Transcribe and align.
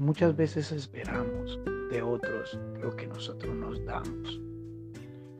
muchas 0.00 0.34
veces 0.34 0.72
esperamos 0.72 1.60
de 1.90 2.00
otros 2.00 2.58
lo 2.80 2.96
que 2.96 3.06
nosotros 3.06 3.54
nos 3.54 3.84
damos. 3.84 4.40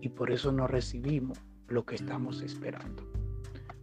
Y 0.02 0.10
por 0.10 0.30
eso 0.30 0.52
no 0.52 0.66
recibimos 0.66 1.38
lo 1.66 1.84
que 1.86 1.94
estamos 1.94 2.42
esperando. 2.42 3.02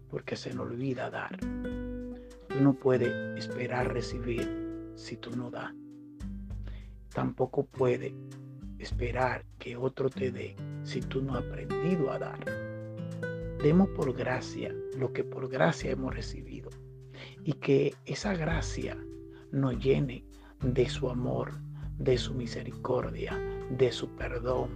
Porque 0.09 0.35
se 0.35 0.53
nos 0.53 0.67
olvida 0.67 1.09
dar. 1.09 1.37
Tú 1.39 2.61
no 2.61 2.73
puedes 2.73 3.11
esperar 3.37 3.91
recibir 3.91 4.93
si 4.95 5.17
tú 5.17 5.35
no 5.35 5.49
das. 5.49 5.73
Tampoco 7.11 7.65
puedes 7.65 8.13
esperar 8.77 9.45
que 9.57 9.75
otro 9.75 10.11
te 10.11 10.31
dé 10.31 10.55
si 10.83 11.01
tú 11.01 11.23
no 11.23 11.33
has 11.33 11.43
aprendido 11.43 12.11
a 12.11 12.19
dar. 12.19 12.39
Demos 13.63 13.89
por 13.89 14.13
gracia 14.13 14.75
lo 14.95 15.11
que 15.11 15.23
por 15.23 15.49
gracia 15.49 15.89
hemos 15.89 16.13
recibido 16.13 16.69
y 17.43 17.53
que 17.53 17.95
esa 18.05 18.35
gracia 18.35 18.95
nos 19.51 19.79
llene 19.79 20.26
de 20.61 20.89
su 20.89 21.09
amor, 21.09 21.53
de 21.97 22.17
su 22.17 22.33
misericordia, 22.33 23.37
de 23.69 23.91
su 23.91 24.09
perdón, 24.09 24.69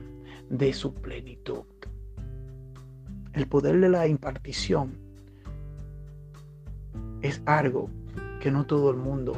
de 0.50 0.74
su 0.74 0.94
plenitud. 0.94 1.64
El 3.34 3.48
poder 3.48 3.80
de 3.80 3.90
la 3.90 4.08
impartición 4.08 4.98
es 7.22 7.42
algo 7.46 7.90
que 8.40 8.52
no 8.52 8.66
todo 8.66 8.92
el 8.92 8.98
mundo 8.98 9.34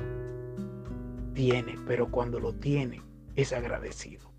tiene, 1.33 1.75
pero 1.87 2.09
cuando 2.09 2.39
lo 2.39 2.53
tiene 2.53 3.01
es 3.35 3.53
agradecido. 3.53 4.31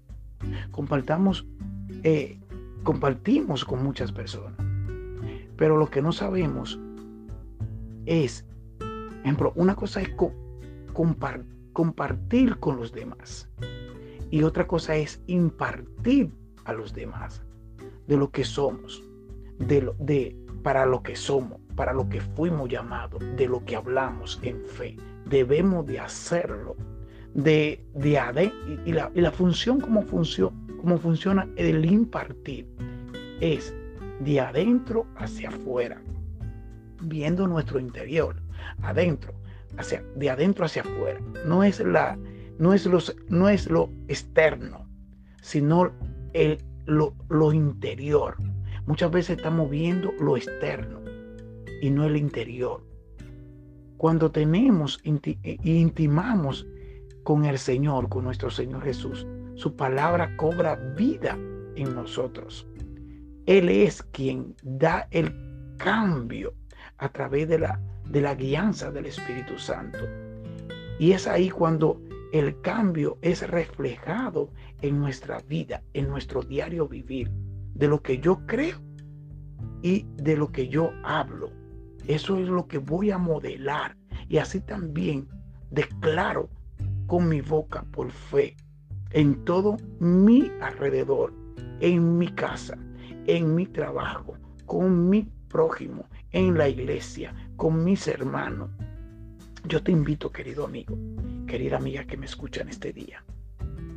Compartamos, 0.71 1.47
eh, 2.03 2.39
compartimos 2.83 3.65
con 3.65 3.83
muchas 3.85 4.13
personas, 4.13 4.59
pero 5.57 5.77
lo 5.77 5.89
que 5.89 6.03
no 6.03 6.13
sabemos 6.13 6.79
es, 8.07 8.45
ejemplo, 9.23 9.53
una 9.55 9.75
cosa 9.75 10.03
es 10.03 10.11
compartir 10.93 11.54
con 12.59 12.77
los 12.77 12.93
demás 12.93 13.51
y 14.31 14.43
otra 14.43 14.67
cosa 14.67 14.97
es 14.97 15.21
impartir 15.27 16.31
a 16.65 16.73
los 16.73 16.95
demás 16.95 17.43
de 18.07 18.17
lo 18.17 18.31
que 18.31 18.45
somos, 18.45 19.03
de, 19.59 19.83
lo, 19.83 19.95
de 19.99 20.37
para 20.63 20.87
lo 20.87 21.03
que 21.03 21.15
somos, 21.15 21.61
para 21.77 21.93
lo 21.93 22.09
que 22.09 22.21
fuimos 22.21 22.69
llamados, 22.69 23.23
de 23.37 23.47
lo 23.47 23.65
que 23.65 23.77
hablamos 23.77 24.41
en 24.43 24.65
fe. 24.65 24.97
Debemos 25.27 25.87
de 25.87 26.01
hacerlo 26.01 26.77
de, 27.35 27.85
de 27.95 28.53
y, 28.87 28.93
la, 28.93 29.11
y 29.15 29.21
la 29.21 29.31
función 29.31 29.81
como, 29.81 30.03
funciona 30.03 30.57
como 30.81 30.99
funciona 30.99 31.49
el 31.57 31.85
impartir 31.85 32.69
es 33.41 33.75
de 34.21 34.41
adentro 34.41 35.07
hacia 35.17 35.49
afuera, 35.49 36.03
viendo 37.03 37.47
nuestro 37.47 37.79
interior, 37.81 38.37
adentro, 38.83 39.33
hacia, 39.79 40.03
de 40.17 40.31
adentro 40.31 40.65
hacia 40.65 40.83
afuera. 40.83 41.21
No 41.47 41.65
es, 41.65 41.81
la, 41.81 42.19
no 42.59 42.73
es, 42.73 42.87
los, 42.87 43.15
no 43.29 43.49
es 43.49 43.71
lo 43.71 43.91
externo, 44.09 44.89
sino 45.43 45.93
el, 46.33 46.59
lo, 46.87 47.53
interior. 47.53 48.37
Muchas 48.87 49.11
veces 49.11 49.39
estamos 49.39 49.71
viendo 49.71 50.13
lo 50.21 50.37
externo 50.37 51.01
y 51.81 51.91
no 51.91 52.05
el 52.05 52.17
interior. 52.17 52.85
Cuando 53.97 54.31
tenemos 54.31 55.01
e 55.05 55.59
intimamos 55.65 56.67
con 57.23 57.45
el 57.45 57.59
Señor, 57.59 58.09
con 58.09 58.25
nuestro 58.25 58.51
Señor 58.51 58.83
Jesús, 58.83 59.27
su 59.55 59.75
palabra 59.77 60.37
cobra 60.37 60.77
vida 60.97 61.39
en 61.77 61.95
nosotros. 61.95 62.67
Él 63.47 63.69
es 63.69 64.03
quien 64.03 64.55
da 64.63 65.09
el 65.11 65.33
cambio 65.79 66.55
a 66.99 67.09
través 67.09 67.49
de 67.49 67.59
la, 67.59 67.81
de 68.09 68.21
la 68.21 68.35
guianza 68.35 68.91
del 68.91 69.07
Espíritu 69.07 69.59
Santo. 69.59 69.99
Y 70.99 71.13
es 71.13 71.27
ahí 71.27 71.51
cuando 71.51 72.01
el 72.33 72.61
cambio 72.61 73.19
es 73.23 73.49
reflejado 73.49 74.51
en 74.83 74.99
nuestra 74.99 75.41
vida, 75.41 75.83
en 75.93 76.09
nuestro 76.09 76.43
diario 76.43 76.89
vivir, 76.89 77.31
de 77.75 77.89
lo 77.89 78.03
que 78.03 78.19
yo 78.19 78.45
creo 78.47 78.81
y 79.83 80.07
de 80.17 80.37
lo 80.37 80.51
que 80.51 80.69
yo 80.69 80.93
hablo. 81.05 81.51
Eso 82.07 82.39
es 82.39 82.49
lo 82.49 82.67
que 82.67 82.79
voy 82.79 83.11
a 83.11 83.19
modelar. 83.19 83.97
Y 84.29 84.39
así 84.39 84.61
también 84.61 85.29
declaro 85.71 86.49
con 87.07 87.29
mi 87.29 87.41
boca 87.41 87.85
por 87.93 88.11
fe 88.11 88.57
en 89.11 89.45
todo 89.45 89.77
mi 90.01 90.51
alrededor, 90.61 91.33
en 91.81 92.19
mi 92.19 92.29
casa, 92.29 92.77
en 93.27 93.55
mi 93.55 93.67
trabajo, 93.67 94.35
con 94.67 95.09
mi 95.09 95.31
prójimo, 95.49 96.05
en 96.35 96.59
la 96.59 96.69
iglesia, 96.69 97.33
con 97.57 97.85
mis 97.85 98.09
hermanos. 98.09 98.69
Yo 99.67 99.83
te 99.83 99.93
invito, 99.93 100.31
querido 100.31 100.67
amigo, 100.67 100.99
querida 101.47 101.77
amiga 101.77 102.05
que 102.05 102.17
me 102.17 102.27
escucha 102.27 102.63
en 102.63 102.69
este 102.69 102.93
día, 102.93 103.25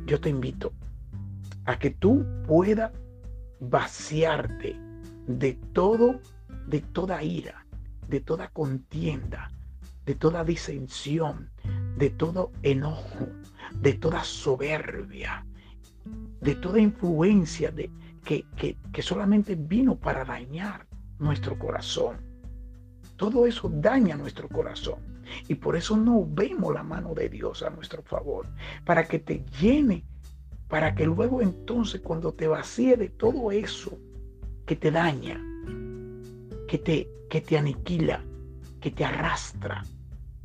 yo 0.06 0.20
te 0.20 0.30
invito 0.30 0.72
a 1.66 1.78
que 1.78 1.90
tú 1.90 2.24
puedas 2.46 2.92
vaciarte 3.60 4.76
de 5.26 5.54
todo, 5.72 6.20
de 6.68 6.80
toda 6.80 7.22
ira, 7.24 7.66
de 8.06 8.20
toda 8.20 8.48
contienda, 8.48 9.50
de 10.06 10.14
toda 10.14 10.44
disensión, 10.44 11.50
de 11.96 12.10
todo 12.10 12.52
enojo, 12.62 13.26
de 13.82 13.94
toda 13.94 14.22
soberbia, 14.22 15.44
de 16.40 16.54
toda 16.54 16.78
influencia 16.78 17.72
de, 17.72 17.90
que, 18.24 18.44
que, 18.92 19.02
solamente 19.02 19.56
vino 19.56 19.96
para 19.96 20.24
dañar 20.24 20.86
nuestro 21.18 21.58
corazón. 21.58 22.27
Todo 23.18 23.46
eso 23.46 23.68
daña 23.68 24.16
nuestro 24.16 24.48
corazón. 24.48 25.00
Y 25.48 25.56
por 25.56 25.76
eso 25.76 25.96
no 25.96 26.24
vemos 26.24 26.72
la 26.72 26.84
mano 26.84 27.14
de 27.14 27.28
Dios 27.28 27.64
a 27.64 27.70
nuestro 27.70 28.00
favor. 28.02 28.46
Para 28.86 29.04
que 29.04 29.18
te 29.18 29.44
llene. 29.60 30.06
Para 30.68 30.94
que 30.94 31.04
luego 31.04 31.42
entonces 31.42 32.00
cuando 32.00 32.32
te 32.32 32.46
vacíe 32.46 32.96
de 32.96 33.08
todo 33.08 33.50
eso 33.50 33.98
que 34.66 34.76
te 34.76 34.90
daña, 34.90 35.42
que 36.68 36.78
te, 36.78 37.08
que 37.28 37.40
te 37.40 37.58
aniquila, 37.58 38.22
que 38.80 38.90
te 38.90 39.04
arrastra, 39.04 39.82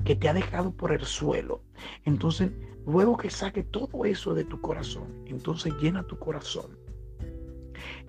que 0.04 0.16
te 0.16 0.30
ha 0.30 0.34
dejado 0.34 0.72
por 0.72 0.94
el 0.94 1.06
suelo. 1.06 1.62
Entonces, 2.06 2.52
luego 2.88 3.18
que 3.18 3.30
saque 3.30 3.64
todo 3.64 4.06
eso 4.06 4.34
de 4.34 4.46
tu 4.46 4.62
corazón, 4.62 5.24
entonces 5.28 5.74
llena 5.80 6.08
tu 6.08 6.18
corazón. 6.18 6.80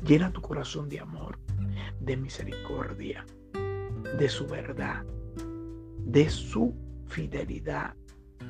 Llena 0.06 0.32
tu 0.32 0.40
corazón 0.40 0.88
de 0.88 1.00
amor, 1.00 1.38
de 2.00 2.16
misericordia, 2.16 3.26
de 4.18 4.28
su 4.28 4.46
verdad, 4.46 5.04
de 6.06 6.28
su 6.28 6.74
fidelidad, 7.06 7.94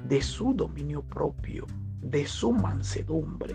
de 0.06 0.20
su 0.20 0.52
dominio 0.52 1.02
propio, 1.02 1.66
de 2.00 2.26
su 2.26 2.52
mansedumbre. 2.52 3.54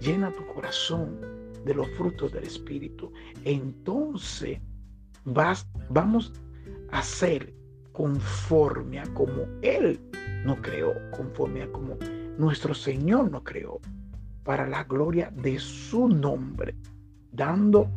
Llena 0.00 0.32
tu 0.32 0.46
corazón 0.54 1.18
de 1.64 1.74
los 1.74 1.88
frutos 1.90 2.32
del 2.32 2.44
Espíritu. 2.44 3.12
Entonces 3.44 4.58
vas, 5.24 5.66
vamos 5.90 6.32
a 6.90 7.02
ser 7.02 7.54
conforme 7.92 9.00
a 9.00 9.04
como 9.14 9.46
Él 9.60 10.00
no 10.44 10.56
creó, 10.62 10.94
conforme 11.10 11.62
a 11.62 11.72
como 11.72 11.98
nuestro 12.38 12.72
Señor 12.72 13.30
no 13.30 13.44
creó, 13.44 13.80
para 14.44 14.66
la 14.66 14.84
gloria 14.84 15.30
de 15.36 15.58
su 15.58 16.08
nombre, 16.08 16.74
dando 17.30 17.90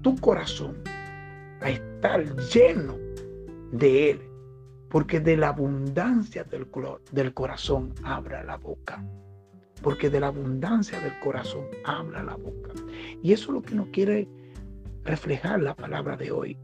tu 0.00 0.16
corazón 0.16 0.82
a 1.62 1.70
estar 1.70 2.24
lleno 2.48 2.96
de 3.72 4.10
Él, 4.10 4.20
porque 4.88 5.20
de 5.20 5.36
la 5.36 5.48
abundancia 5.48 6.44
del, 6.44 6.66
del 7.12 7.34
corazón 7.34 7.94
abra 8.02 8.44
la 8.44 8.56
boca, 8.56 9.04
porque 9.82 10.10
de 10.10 10.20
la 10.20 10.28
abundancia 10.28 11.00
del 11.00 11.18
corazón 11.20 11.66
habla 11.84 12.22
la 12.22 12.36
boca. 12.36 12.70
Y 13.22 13.32
eso 13.32 13.50
es 13.50 13.54
lo 13.54 13.62
que 13.62 13.74
nos 13.74 13.88
quiere 13.88 14.28
reflejar 15.04 15.60
la 15.60 15.74
palabra 15.74 16.16
de 16.16 16.30
hoy 16.30 16.56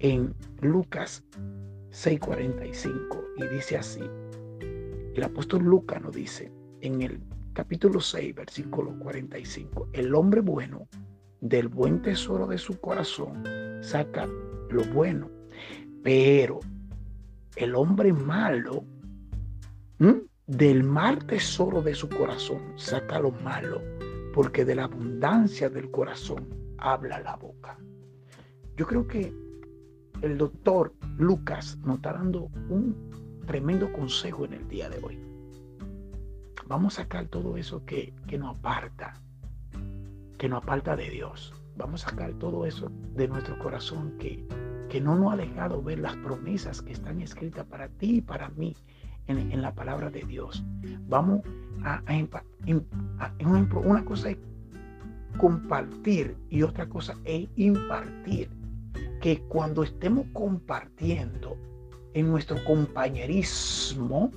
en 0.00 0.34
Lucas 0.60 1.24
6:45 1.90 3.24
y 3.36 3.46
dice 3.54 3.78
así. 3.78 4.02
El 5.14 5.24
apóstol 5.24 5.62
Lucas 5.64 6.00
nos 6.02 6.14
dice 6.14 6.52
en 6.80 7.02
el 7.02 7.20
capítulo 7.52 8.00
6, 8.00 8.34
versículo 8.36 8.96
45, 9.00 9.88
el 9.92 10.14
hombre 10.14 10.40
bueno 10.40 10.86
del 11.40 11.68
buen 11.68 12.02
tesoro 12.02 12.46
de 12.46 12.58
su 12.58 12.78
corazón 12.80 13.42
saca 13.80 14.28
lo 14.70 14.84
bueno, 14.84 15.30
pero 16.02 16.60
el 17.56 17.74
hombre 17.74 18.12
malo 18.12 18.84
del 20.46 20.84
mal 20.84 21.26
tesoro 21.26 21.82
de 21.82 21.94
su 21.94 22.08
corazón 22.08 22.60
saca 22.76 23.18
lo 23.18 23.30
malo, 23.30 23.82
porque 24.32 24.64
de 24.64 24.74
la 24.74 24.84
abundancia 24.84 25.68
del 25.68 25.90
corazón 25.90 26.46
habla 26.78 27.20
la 27.20 27.36
boca. 27.36 27.76
Yo 28.76 28.86
creo 28.86 29.06
que 29.06 29.34
el 30.22 30.38
doctor 30.38 30.94
Lucas 31.16 31.78
nos 31.84 31.96
está 31.96 32.12
dando 32.12 32.48
un 32.68 33.42
tremendo 33.46 33.92
consejo 33.92 34.44
en 34.44 34.54
el 34.54 34.68
día 34.68 34.88
de 34.88 34.98
hoy. 35.04 35.18
Vamos 36.66 36.98
a 36.98 37.02
sacar 37.02 37.26
todo 37.26 37.56
eso 37.56 37.84
que, 37.84 38.12
nos 38.38 38.56
aparta, 38.56 39.14
que 40.36 40.48
nos 40.48 40.62
aparta 40.62 40.96
de 40.96 41.08
Dios. 41.10 41.54
Vamos 41.78 42.04
a 42.04 42.10
sacar 42.10 42.32
todo 42.34 42.66
eso 42.66 42.90
de 43.14 43.28
nuestro 43.28 43.58
corazón 43.58 44.16
que, 44.18 44.44
que 44.88 45.00
no 45.00 45.16
nos 45.16 45.32
ha 45.32 45.36
dejado 45.36 45.82
ver 45.82 46.00
las 46.00 46.16
promesas 46.16 46.82
que 46.82 46.92
están 46.92 47.20
escritas 47.20 47.64
para 47.66 47.88
ti 47.88 48.16
y 48.16 48.20
para 48.20 48.48
mí 48.50 48.74
en, 49.28 49.62
la 49.62 49.74
palabra 49.74 50.10
de 50.10 50.22
Dios. 50.22 50.64
Vamos 51.08 51.42
a, 51.84 52.02
una 53.84 54.04
cosa 54.04 54.30
es 54.30 54.38
compartir 55.38 56.36
y 56.50 56.62
otra 56.62 56.88
cosa 56.88 57.14
es 57.24 57.48
impartir. 57.56 58.50
Que 59.20 59.40
cuando 59.48 59.82
estemos 59.82 60.26
compartiendo 60.32 61.56
en 62.14 62.28
nuestro 62.28 62.62
compañerismo, 62.64 64.30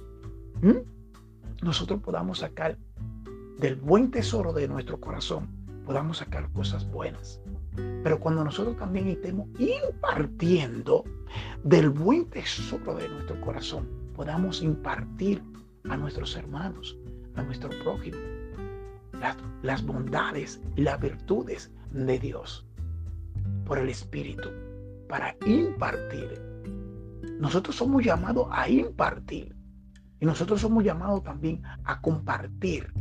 nosotros 1.61 2.01
podamos 2.01 2.39
sacar 2.39 2.77
del 3.59 3.75
buen 3.75 4.11
tesoro 4.11 4.53
de 4.53 4.67
nuestro 4.67 4.99
corazón, 4.99 5.47
podamos 5.85 6.17
sacar 6.17 6.51
cosas 6.51 6.89
buenas. 6.91 7.41
Pero 8.03 8.19
cuando 8.19 8.43
nosotros 8.43 8.77
también 8.77 9.07
estemos 9.07 9.47
impartiendo 9.59 11.03
del 11.63 11.89
buen 11.89 12.29
tesoro 12.29 12.95
de 12.95 13.07
nuestro 13.07 13.39
corazón, 13.41 13.87
podamos 14.15 14.61
impartir 14.61 15.41
a 15.89 15.97
nuestros 15.97 16.35
hermanos, 16.35 16.97
a 17.35 17.43
nuestro 17.43 17.69
prójimo, 17.83 18.17
las, 19.61 19.85
bondades 19.85 20.61
y 20.75 20.81
las 20.81 20.99
virtudes 20.99 21.71
de 21.91 22.19
Dios 22.19 22.65
por 23.65 23.77
el 23.77 23.89
Espíritu, 23.89 24.49
para 25.07 25.35
impartir. 25.45 26.41
Nosotros 27.39 27.75
somos 27.75 28.03
llamados 28.03 28.47
a 28.51 28.69
impartir 28.69 29.55
y 30.19 30.25
nosotros 30.25 30.61
somos 30.61 30.83
llamados 30.83 31.23
también 31.23 31.61
a 31.83 32.01
compartir 32.01 32.91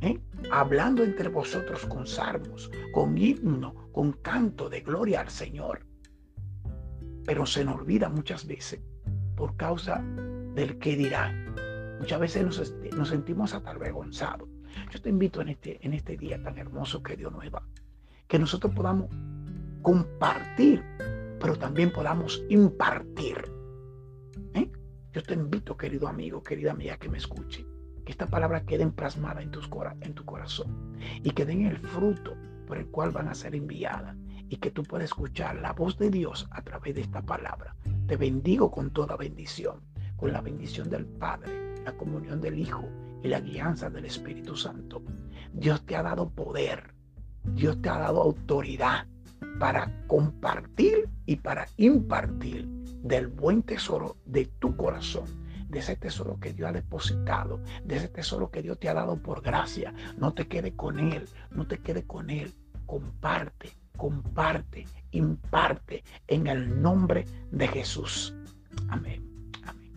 ¿eh? 0.00 0.18
hablando 0.50 1.04
entre 1.04 1.28
vosotros 1.28 1.86
con 1.86 2.06
salmos, 2.06 2.70
con 2.92 3.16
himno, 3.16 3.90
con 3.92 4.12
canto 4.12 4.68
de 4.68 4.80
gloria 4.80 5.20
al 5.20 5.30
Señor. 5.30 5.86
Pero 7.24 7.46
se 7.46 7.64
nos 7.64 7.76
olvida 7.76 8.08
muchas 8.08 8.46
veces 8.46 8.80
por 9.36 9.56
causa 9.56 10.02
del 10.54 10.78
que 10.78 10.96
dirán. 10.96 11.54
Muchas 11.98 12.20
veces 12.20 12.44
nos, 12.44 13.08
sentimos 13.08 13.54
hasta 13.54 13.70
avergonzados. 13.70 14.48
Yo 14.90 15.02
te 15.02 15.10
invito 15.10 15.40
en 15.42 15.48
este, 15.50 15.84
en 15.84 15.92
este 15.92 16.16
día 16.16 16.42
tan 16.42 16.56
hermoso 16.58 17.02
que 17.02 17.16
Dios 17.16 17.32
nos 17.32 17.50
da, 17.50 17.62
que 18.26 18.38
nosotros 18.38 18.74
podamos 18.74 19.10
compartir, 19.82 20.82
pero 21.40 21.56
también 21.56 21.92
podamos 21.92 22.42
impartir. 22.48 23.36
¿eh? 24.54 24.70
Yo 25.12 25.22
te 25.22 25.34
invito, 25.34 25.76
querido 25.76 26.08
amigo, 26.08 26.42
querida 26.42 26.70
amiga, 26.70 26.96
que 26.96 27.08
me 27.08 27.18
escuche 27.18 27.66
que 28.04 28.12
esta 28.12 28.26
palabra 28.26 28.64
quede 28.64 28.86
plasmada 28.88 29.42
en, 29.42 29.50
tus, 29.50 29.68
en 30.00 30.14
tu 30.14 30.24
corazón 30.24 30.96
y 31.22 31.30
que 31.30 31.44
den 31.44 31.66
el 31.66 31.78
fruto 31.78 32.36
por 32.66 32.78
el 32.78 32.86
cual 32.86 33.10
van 33.10 33.28
a 33.28 33.34
ser 33.34 33.54
enviadas 33.54 34.16
y 34.48 34.56
que 34.56 34.70
tú 34.70 34.82
puedas 34.82 35.06
escuchar 35.06 35.56
la 35.56 35.72
voz 35.72 35.98
de 35.98 36.10
Dios 36.10 36.48
a 36.50 36.62
través 36.62 36.94
de 36.94 37.02
esta 37.02 37.22
palabra. 37.22 37.76
Te 38.06 38.16
bendigo 38.16 38.70
con 38.70 38.90
toda 38.90 39.16
bendición, 39.16 39.80
con 40.16 40.32
la 40.32 40.40
bendición 40.40 40.90
del 40.90 41.06
Padre, 41.06 41.74
la 41.84 41.96
comunión 41.96 42.40
del 42.40 42.58
Hijo 42.58 42.84
y 43.22 43.28
la 43.28 43.40
guianza 43.40 43.90
del 43.90 44.04
Espíritu 44.04 44.56
Santo. 44.56 45.02
Dios 45.52 45.84
te 45.86 45.96
ha 45.96 46.02
dado 46.02 46.30
poder, 46.30 46.94
Dios 47.54 47.80
te 47.80 47.88
ha 47.88 47.98
dado 47.98 48.22
autoridad 48.22 49.06
para 49.58 50.06
compartir 50.06 51.08
y 51.26 51.36
para 51.36 51.66
impartir 51.76 52.66
del 53.02 53.28
buen 53.28 53.62
tesoro 53.62 54.16
de 54.26 54.46
tu 54.46 54.76
corazón 54.76 55.24
de 55.70 55.78
ese 55.78 55.96
tesoro 55.96 56.38
que 56.40 56.52
Dios 56.52 56.68
ha 56.68 56.72
depositado, 56.72 57.60
de 57.84 57.96
ese 57.96 58.08
tesoro 58.08 58.50
que 58.50 58.62
Dios 58.62 58.78
te 58.78 58.88
ha 58.88 58.94
dado 58.94 59.16
por 59.16 59.40
gracia. 59.40 59.94
No 60.18 60.34
te 60.34 60.48
quede 60.48 60.74
con 60.74 60.98
Él, 60.98 61.28
no 61.50 61.66
te 61.66 61.78
quede 61.78 62.04
con 62.04 62.28
Él. 62.30 62.52
Comparte, 62.86 63.70
comparte, 63.96 64.86
imparte 65.12 66.02
en 66.26 66.48
el 66.48 66.82
nombre 66.82 67.24
de 67.52 67.68
Jesús. 67.68 68.34
Amén. 68.88 69.24
Amén. 69.64 69.92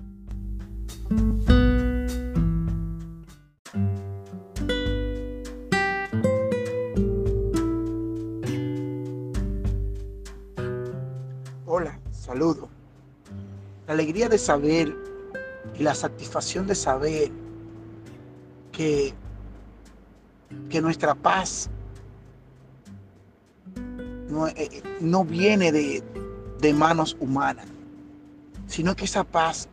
Hola, 11.66 12.00
saludo. 12.12 12.70
La 13.88 13.94
alegría 13.94 14.30
de 14.30 14.38
saber 14.38 15.03
y 15.78 15.84
la 15.84 15.96
satisfacción 15.96 16.68
de 16.68 16.76
saber 16.76 17.32
que, 18.72 19.14
que 20.70 20.82
nuestra 20.82 21.16
paz 21.16 21.70
no, 24.30 24.48
eh, 24.48 24.54
eh, 24.58 24.84
no 25.00 25.24
viene 25.24 25.72
de, 25.72 26.04
de 26.60 26.74
manos 26.74 27.18
humanas, 27.20 27.68
sino 28.68 28.96
que 28.96 29.06
esa 29.06 29.24
paz 29.24 29.68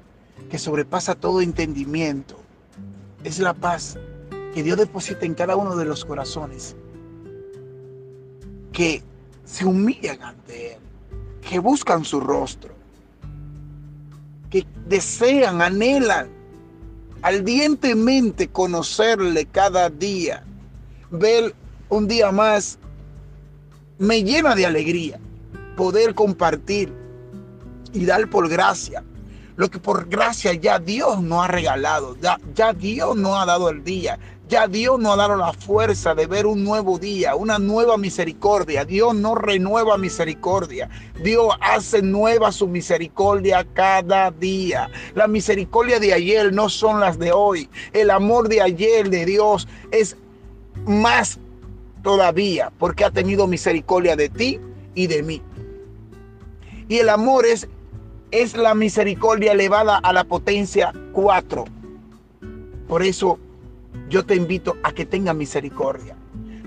que 0.50 0.58
sobrepasa 0.58 1.14
todo 1.14 1.40
entendimiento 1.40 2.36
es 3.24 3.38
la 3.38 3.54
paz 3.54 3.98
que 4.54 4.62
Dios 4.62 4.78
deposita 4.78 5.26
en 5.26 5.34
cada 5.34 5.56
uno 5.56 5.76
de 5.76 5.84
los 5.84 6.04
corazones 6.04 6.76
que 8.72 9.02
se 9.44 9.64
humillan 9.64 10.22
ante 10.22 10.74
Él, 10.74 10.80
que 11.40 11.58
buscan 11.58 12.04
su 12.04 12.20
rostro, 12.20 12.74
que 14.50 14.66
desean, 14.86 15.62
anhelan 15.62 16.28
ardientemente 17.22 18.48
conocerle 18.48 19.46
cada 19.46 19.90
día, 19.90 20.42
ver 21.10 21.54
un 21.88 22.08
día 22.08 22.32
más, 22.32 22.78
me 23.98 24.22
llena 24.22 24.54
de 24.54 24.66
alegría 24.66 25.20
poder 25.76 26.14
compartir 26.14 26.92
y 27.92 28.04
dar 28.06 28.28
por 28.30 28.48
gracia 28.48 29.04
lo 29.56 29.70
que 29.70 29.78
por 29.78 30.08
gracia 30.08 30.54
ya 30.54 30.78
Dios 30.78 31.22
nos 31.22 31.44
ha 31.44 31.48
regalado, 31.48 32.16
ya, 32.22 32.38
ya 32.54 32.72
Dios 32.72 33.14
nos 33.14 33.36
ha 33.36 33.44
dado 33.44 33.68
el 33.68 33.84
día, 33.84 34.18
ya 34.50 34.66
Dios 34.66 34.98
nos 34.98 35.14
ha 35.14 35.16
dado 35.16 35.36
la 35.36 35.52
fuerza 35.52 36.12
de 36.14 36.26
ver 36.26 36.44
un 36.44 36.64
nuevo 36.64 36.98
día, 36.98 37.36
una 37.36 37.60
nueva 37.60 37.96
misericordia. 37.96 38.84
Dios 38.84 39.14
no 39.14 39.36
renueva 39.36 39.96
misericordia. 39.96 40.90
Dios 41.22 41.54
hace 41.60 42.02
nueva 42.02 42.50
su 42.50 42.66
misericordia 42.66 43.64
cada 43.72 44.32
día. 44.32 44.90
La 45.14 45.28
misericordia 45.28 46.00
de 46.00 46.12
ayer 46.12 46.52
no 46.52 46.68
son 46.68 46.98
las 46.98 47.16
de 47.16 47.30
hoy. 47.30 47.70
El 47.92 48.10
amor 48.10 48.48
de 48.48 48.60
ayer 48.60 49.08
de 49.08 49.24
Dios 49.24 49.68
es 49.92 50.16
más 50.84 51.38
todavía 52.02 52.72
porque 52.76 53.04
ha 53.04 53.10
tenido 53.12 53.46
misericordia 53.46 54.16
de 54.16 54.28
ti 54.30 54.58
y 54.96 55.06
de 55.06 55.22
mí. 55.22 55.40
Y 56.88 56.98
el 56.98 57.08
amor 57.08 57.46
es, 57.46 57.68
es 58.32 58.56
la 58.56 58.74
misericordia 58.74 59.52
elevada 59.52 59.98
a 59.98 60.12
la 60.12 60.24
potencia 60.24 60.92
4. 61.12 61.64
Por 62.88 63.04
eso 63.04 63.38
yo 64.10 64.26
te 64.26 64.34
invito 64.34 64.76
a 64.82 64.92
que 64.92 65.06
tenga 65.06 65.32
misericordia. 65.32 66.16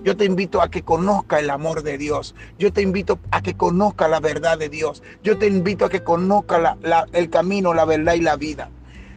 Yo 0.03 0.15
te 0.15 0.23
invito 0.23 0.61
a 0.61 0.69
que 0.69 0.81
conozca 0.81 1.39
el 1.39 1.49
amor 1.49 1.83
de 1.83 1.97
Dios. 1.97 2.35
Yo 2.57 2.71
te 2.71 2.81
invito 2.81 3.19
a 3.31 3.41
que 3.41 3.55
conozca 3.55 4.07
la 4.07 4.21
verdad 4.21 4.57
de 4.57 4.69
Dios. 4.69 5.03
Yo 5.23 5.37
te 5.37 5.47
invito 5.47 5.85
a 5.85 5.89
que 5.89 6.03
conozca 6.03 6.77
el 7.11 7.29
camino, 7.29 7.73
la 7.73 7.83
verdad 7.83 8.13
y 8.13 8.21
la 8.21 8.37
vida. 8.37 8.69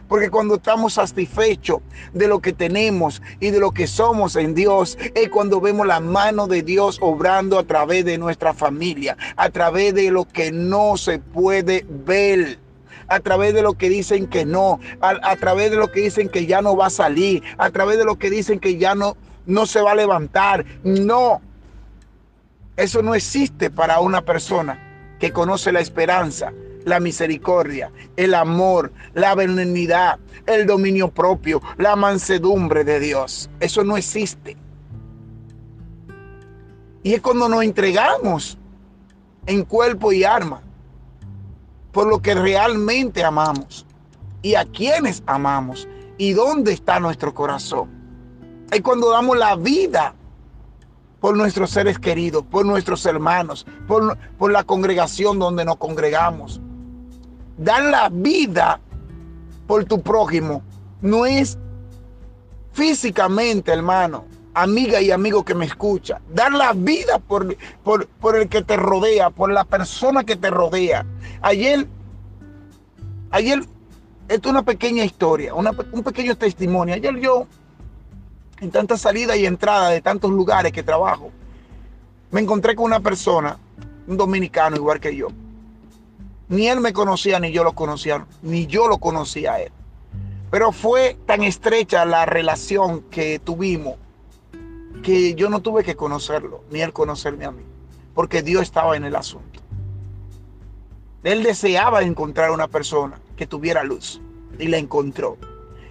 Porque 0.09 0.29
cuando 0.29 0.55
estamos 0.55 0.93
satisfechos 0.93 1.79
de 2.13 2.27
lo 2.27 2.39
que 2.39 2.51
tenemos 2.51 3.21
y 3.39 3.51
de 3.51 3.59
lo 3.59 3.71
que 3.71 3.87
somos 3.87 4.35
en 4.35 4.53
Dios, 4.53 4.97
es 5.15 5.29
cuando 5.29 5.61
vemos 5.61 5.87
la 5.87 6.01
mano 6.01 6.47
de 6.47 6.63
Dios 6.63 6.97
obrando 7.01 7.57
a 7.57 7.63
través 7.63 8.03
de 8.03 8.17
nuestra 8.17 8.53
familia, 8.53 9.17
a 9.37 9.49
través 9.49 9.93
de 9.93 10.11
lo 10.11 10.25
que 10.25 10.51
no 10.51 10.97
se 10.97 11.19
puede 11.19 11.85
ver 11.89 12.59
a 13.07 13.19
través 13.19 13.53
de 13.53 13.61
lo 13.61 13.73
que 13.73 13.89
dicen 13.89 14.27
que 14.27 14.45
no, 14.45 14.79
a, 15.01 15.35
través 15.37 15.71
de 15.71 15.77
lo 15.77 15.91
que 15.91 16.01
dicen 16.01 16.29
que 16.29 16.45
ya 16.45 16.61
no 16.61 16.75
va 16.75 16.87
a 16.87 16.91
salir, 16.91 17.43
a 17.57 17.69
través 17.69 17.97
de 17.97 18.05
lo 18.05 18.17
que 18.17 18.29
dicen 18.29 18.59
que 18.59 18.77
ya 18.77 18.95
no, 18.95 19.15
no 19.45 19.65
se 19.65 19.81
va 19.81 19.91
a 19.91 19.95
levantar. 19.95 20.65
No, 20.83 21.41
eso 22.75 23.01
no 23.01 23.15
existe 23.15 23.69
para 23.69 23.99
una 23.99 24.21
persona 24.21 25.15
que 25.19 25.31
conoce 25.31 25.71
la 25.71 25.79
esperanza, 25.79 26.53
la 26.85 26.99
misericordia, 26.99 27.91
el 28.15 28.33
amor, 28.33 28.91
la 29.13 29.35
benignidad, 29.35 30.19
el 30.45 30.65
dominio 30.65 31.09
propio, 31.09 31.61
la 31.77 31.95
mansedumbre 31.95 32.83
de 32.83 32.99
Dios. 32.99 33.49
Eso 33.59 33.83
no 33.83 33.97
existe. 33.97 34.57
Y 37.03 37.13
es 37.13 37.21
cuando 37.21 37.47
nos 37.47 37.63
entregamos 37.63 38.57
en 39.45 39.63
cuerpo 39.63 40.11
y 40.11 40.23
arma 40.23 40.61
por 41.91 42.07
lo 42.07 42.19
que 42.21 42.35
realmente 42.35 43.23
amamos 43.23 43.85
y 44.41 44.55
a 44.55 44.65
quienes 44.65 45.23
amamos 45.25 45.87
y 46.17 46.33
dónde 46.33 46.73
está 46.73 46.99
nuestro 46.99 47.33
corazón. 47.33 47.89
Es 48.71 48.81
cuando 48.81 49.09
damos 49.09 49.37
la 49.37 49.55
vida 49.55 50.13
por 51.19 51.35
nuestros 51.35 51.71
seres 51.71 51.97
queridos, 51.97 52.43
por 52.43 52.65
nuestros 52.65 53.05
hermanos, 53.05 53.65
por, 53.87 54.17
por 54.37 54.51
la 54.51 54.63
congregación 54.63 55.39
donde 55.39 55.65
nos 55.65 55.77
congregamos. 55.77 56.61
Dar 57.57 57.83
la 57.83 58.09
vida 58.09 58.79
por 59.65 59.85
tu 59.85 60.01
prójimo 60.01 60.61
no 61.01 61.25
es 61.25 61.57
físicamente, 62.73 63.71
hermano, 63.71 64.25
amiga 64.61 65.01
y 65.01 65.11
amigo 65.11 65.45
que 65.45 65.53
me 65.53 65.65
escucha. 65.65 66.19
Dar 66.33 66.51
la 66.51 66.73
vida 66.73 67.19
por, 67.19 67.55
por, 67.83 68.07
por 68.07 68.35
el 68.35 68.49
que 68.49 68.63
te 68.63 68.75
rodea, 68.75 69.29
por 69.29 69.51
la 69.51 69.63
persona 69.65 70.23
que 70.23 70.35
te 70.35 70.49
rodea. 70.49 71.05
Ayer, 71.41 71.87
ayer 73.31 73.59
esto 74.27 74.49
es 74.49 74.51
una 74.51 74.63
pequeña 74.63 75.05
historia, 75.05 75.53
un 75.53 76.03
pequeño 76.03 76.35
testimonio. 76.35 76.95
Ayer 76.95 77.19
yo, 77.19 77.47
en 78.59 78.71
tantas 78.71 79.01
salidas 79.01 79.37
y 79.37 79.45
entradas 79.45 79.91
de 79.91 80.01
tantos 80.01 80.31
lugares 80.31 80.71
que 80.71 80.83
trabajo, 80.83 81.31
me 82.31 82.41
encontré 82.41 82.75
con 82.75 82.85
una 82.85 82.99
persona, 82.99 83.57
un 84.07 84.17
dominicano 84.17 84.75
igual 84.75 84.99
que 84.99 85.15
yo. 85.15 85.27
Ni 86.49 86.67
él 86.67 86.79
me 86.79 86.93
conocía, 86.93 87.39
ni 87.39 87.51
yo 87.51 87.63
lo 87.63 87.73
conocía, 87.73 88.25
ni 88.41 88.65
yo 88.65 88.87
lo 88.87 88.97
conocía 88.97 89.53
a 89.53 89.61
él. 89.61 89.71
Pero 90.49 90.71
fue 90.71 91.17
tan 91.25 91.43
estrecha 91.43 92.05
la 92.05 92.25
relación 92.25 93.01
que 93.11 93.37
tuvimos 93.39 93.95
que 95.03 95.35
yo 95.35 95.49
no 95.49 95.61
tuve 95.61 95.83
que 95.83 95.95
conocerlo, 95.95 96.63
ni 96.71 96.81
él 96.81 96.93
conocerme 96.93 97.45
a 97.45 97.51
mí, 97.51 97.63
porque 98.13 98.41
Dios 98.41 98.63
estaba 98.63 98.95
en 98.95 99.05
el 99.05 99.15
asunto. 99.15 99.61
Él 101.23 101.43
deseaba 101.43 102.03
encontrar 102.03 102.51
una 102.51 102.67
persona 102.67 103.19
que 103.35 103.47
tuviera 103.47 103.83
luz 103.83 104.21
y 104.59 104.67
la 104.67 104.77
encontró. 104.77 105.37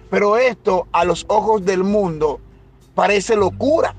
Pero 0.09 0.37
esto 0.37 0.87
a 0.91 1.05
los 1.05 1.25
ojos 1.27 1.65
del 1.65 1.83
mundo 1.83 2.39
parece 2.95 3.35
locura. 3.35 3.93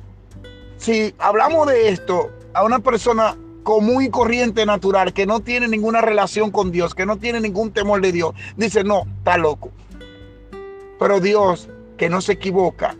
Si 0.79 1.15
hablamos 1.19 1.69
de 1.69 1.91
esto 1.91 2.31
a 2.55 2.65
una 2.65 2.79
persona 2.79 3.37
común 3.63 4.03
y 4.03 4.09
corriente 4.09 4.65
natural 4.65 5.13
que 5.13 5.27
no 5.27 5.41
tiene 5.41 5.69
ninguna 5.69 6.01
relación 6.01 6.51
con 6.51 6.73
Dios, 6.73 6.95
que 6.95 7.05
no 7.05 7.19
tiene 7.19 7.41
ningún 7.41 7.71
temor 7.71 8.01
de 8.01 8.13
Dios, 8.13 8.35
dice, 8.57 8.83
no, 8.83 9.03
está 9.19 9.37
loco. 9.37 9.71
Pero 10.99 11.21
Dios, 11.21 11.69
que 11.97 12.09
no 12.09 12.21
se 12.21 12.33
equivoca, 12.33 12.97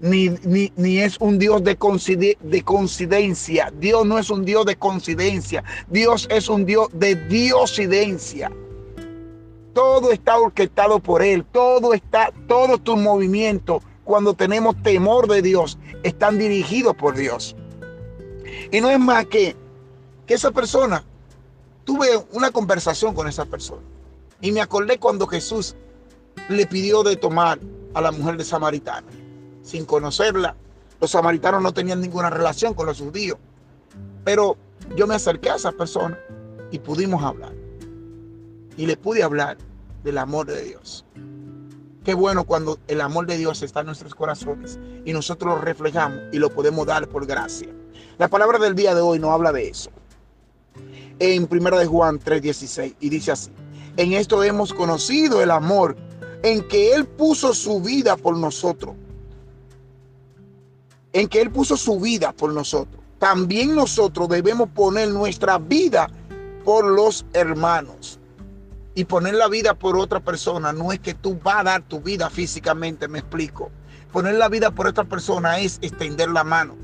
ni, 0.00 0.30
ni, 0.76 0.98
es 0.98 1.16
un 1.20 1.38
Dios 1.38 1.62
de, 1.64 1.76
de 2.40 2.62
coincidencia. 2.62 3.72
Dios 3.78 4.06
no 4.06 4.18
es 4.18 4.30
un 4.30 4.44
Dios 4.44 4.66
de 4.66 4.76
coincidencia. 4.76 5.64
Dios 5.88 6.26
es 6.30 6.48
un 6.48 6.64
Dios 6.64 6.88
de 6.92 7.14
diosidencia. 7.14 8.50
Todo 9.74 10.10
está 10.12 10.38
orquestado 10.38 10.98
por 10.98 11.22
Él. 11.22 11.44
Todo 11.52 11.94
está, 11.94 12.32
todos 12.46 12.82
tus 12.82 12.98
movimientos, 12.98 13.82
cuando 14.04 14.34
tenemos 14.34 14.80
temor 14.82 15.28
de 15.28 15.42
Dios, 15.42 15.78
están 16.02 16.38
dirigidos 16.38 16.94
por 16.94 17.14
Dios. 17.14 17.56
Y 18.70 18.80
no 18.80 18.90
es 18.90 18.98
más 18.98 19.26
que, 19.26 19.54
que 20.26 20.34
esa 20.34 20.50
persona, 20.50 21.04
tuve 21.84 22.08
una 22.32 22.50
conversación 22.50 23.14
con 23.14 23.28
esa 23.28 23.44
persona. 23.46 23.82
Y 24.40 24.52
me 24.52 24.60
acordé 24.60 24.98
cuando 24.98 25.26
Jesús 25.26 25.74
le 26.48 26.66
pidió 26.66 27.02
de 27.02 27.16
tomar 27.16 27.58
a 27.94 28.00
la 28.00 28.12
mujer 28.12 28.36
de 28.36 28.44
Samaritana, 28.44 29.06
sin 29.68 29.84
conocerla. 29.84 30.56
Los 30.98 31.10
samaritanos 31.10 31.62
no 31.62 31.72
tenían 31.72 32.00
ninguna 32.00 32.30
relación 32.30 32.72
con 32.72 32.86
los 32.86 33.00
judíos. 33.00 33.38
Pero 34.24 34.56
yo 34.96 35.06
me 35.06 35.14
acerqué 35.14 35.50
a 35.50 35.56
esa 35.56 35.72
persona 35.72 36.18
y 36.70 36.78
pudimos 36.78 37.22
hablar. 37.22 37.52
Y 38.76 38.86
le 38.86 38.96
pude 38.96 39.22
hablar 39.22 39.58
del 40.04 40.16
amor 40.16 40.46
de 40.46 40.62
Dios. 40.62 41.04
Qué 42.02 42.14
bueno 42.14 42.44
cuando 42.44 42.78
el 42.88 43.02
amor 43.02 43.26
de 43.26 43.36
Dios 43.36 43.62
está 43.62 43.80
en 43.80 43.86
nuestros 43.86 44.14
corazones 44.14 44.78
y 45.04 45.12
nosotros 45.12 45.56
lo 45.56 45.60
reflejamos 45.60 46.18
y 46.32 46.38
lo 46.38 46.48
podemos 46.48 46.86
dar 46.86 47.06
por 47.06 47.26
gracia. 47.26 47.68
La 48.16 48.28
palabra 48.28 48.58
del 48.58 48.74
día 48.74 48.94
de 48.94 49.02
hoy 49.02 49.18
no 49.18 49.32
habla 49.32 49.52
de 49.52 49.68
eso. 49.68 49.90
En 51.18 51.46
1 51.50 51.78
de 51.78 51.86
Juan 51.86 52.18
3:16 52.18 52.94
y 53.00 53.10
dice 53.10 53.32
así: 53.32 53.50
En 53.98 54.14
esto 54.14 54.42
hemos 54.42 54.72
conocido 54.72 55.42
el 55.42 55.50
amor 55.50 55.96
en 56.42 56.66
que 56.68 56.94
Él 56.94 57.06
puso 57.06 57.52
su 57.52 57.82
vida 57.82 58.16
por 58.16 58.36
nosotros. 58.36 58.94
En 61.12 61.28
que 61.28 61.40
Él 61.40 61.50
puso 61.50 61.76
su 61.76 61.98
vida 62.00 62.32
por 62.32 62.52
nosotros. 62.52 63.02
También 63.18 63.74
nosotros 63.74 64.28
debemos 64.28 64.68
poner 64.70 65.08
nuestra 65.08 65.58
vida 65.58 66.08
por 66.64 66.84
los 66.84 67.24
hermanos. 67.32 68.20
Y 68.94 69.04
poner 69.04 69.34
la 69.34 69.48
vida 69.48 69.74
por 69.74 69.96
otra 69.96 70.20
persona 70.20 70.72
no 70.72 70.92
es 70.92 71.00
que 71.00 71.14
tú 71.14 71.38
vas 71.42 71.60
a 71.60 71.64
dar 71.64 71.82
tu 71.82 72.00
vida 72.00 72.30
físicamente, 72.30 73.08
me 73.08 73.20
explico. 73.20 73.70
Poner 74.12 74.34
la 74.34 74.48
vida 74.48 74.70
por 74.70 74.86
otra 74.86 75.04
persona 75.04 75.60
es 75.60 75.78
extender 75.82 76.30
la 76.30 76.42
mano, 76.42 76.76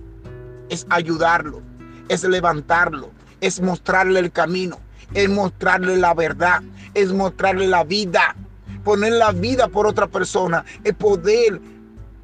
es 0.68 0.86
ayudarlo, 0.90 1.60
es 2.08 2.22
levantarlo, 2.22 3.10
es 3.40 3.60
mostrarle 3.60 4.20
el 4.20 4.30
camino, 4.30 4.78
es 5.12 5.28
mostrarle 5.28 5.96
la 5.96 6.14
verdad, 6.14 6.62
es 6.94 7.12
mostrarle 7.12 7.66
la 7.66 7.82
vida 7.82 8.36
poner 8.84 9.12
la 9.14 9.32
vida 9.32 9.66
por 9.68 9.86
otra 9.86 10.06
persona, 10.06 10.64
es 10.84 10.94
poder, 10.94 11.60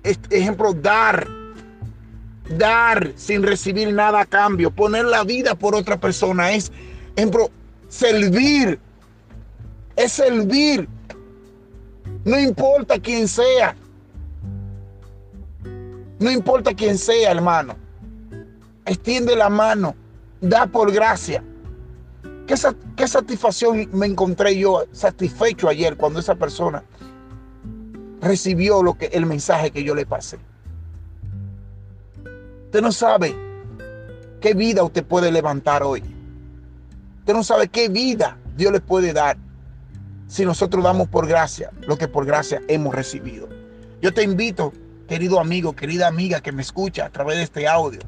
ejemplo, 0.02 0.74
dar, 0.74 1.26
dar 2.56 3.12
sin 3.16 3.42
recibir 3.42 3.92
nada 3.92 4.20
a 4.20 4.26
cambio, 4.26 4.70
poner 4.70 5.04
la 5.04 5.24
vida 5.24 5.54
por 5.54 5.74
otra 5.74 5.98
persona, 5.98 6.52
es, 6.52 6.72
ejemplo, 7.16 7.50
servir, 7.88 8.78
es 9.96 10.12
servir, 10.12 10.88
no 12.24 12.38
importa 12.38 12.98
quién 12.98 13.28
sea, 13.28 13.76
no 16.18 16.30
importa 16.30 16.74
quién 16.74 16.98
sea, 16.98 17.30
hermano, 17.30 17.76
extiende 18.84 19.36
la 19.36 19.48
mano, 19.48 19.94
da 20.40 20.66
por 20.66 20.92
gracia. 20.92 21.42
¿Qué, 22.46 23.06
satisfacción 23.06 23.88
me 23.92 24.06
encontré 24.06 24.58
yo 24.58 24.84
satisfecho 24.90 25.68
ayer 25.68 25.96
cuando 25.96 26.18
esa 26.18 26.34
persona 26.34 26.82
recibió 28.20 28.82
lo 28.82 28.94
que, 28.94 29.06
el 29.06 29.24
mensaje 29.24 29.70
que 29.70 29.84
yo 29.84 29.94
le 29.94 30.04
pasé? 30.04 30.36
Usted 32.70 32.82
no 32.82 32.92
sabe 32.92 33.34
qué 34.40 34.54
vida 34.54 34.84
usted 34.84 35.04
puede 35.04 35.32
levantar 35.32 35.82
hoy. 35.82 36.04
Usted 37.18 37.32
no 37.32 37.42
sabe 37.42 37.66
qué 37.66 37.88
vida 37.88 38.38
Dios 38.56 38.72
le 38.72 38.78
puede 38.78 39.12
dar 39.12 39.36
si 40.28 40.44
nosotros 40.44 40.84
damos 40.84 41.08
por 41.08 41.26
gracia 41.26 41.72
lo 41.80 41.98
que 41.98 42.06
por 42.06 42.26
gracia 42.26 42.62
hemos 42.68 42.94
recibido. 42.94 43.48
Yo 44.00 44.14
te 44.14 44.22
invito, 44.22 44.72
querido 45.08 45.40
amigo, 45.40 45.74
querida 45.74 46.06
amiga 46.06 46.40
que 46.40 46.52
me 46.52 46.62
escucha 46.62 47.06
a 47.06 47.10
través 47.10 47.38
de 47.38 47.42
este 47.42 47.66
audio, 47.66 47.98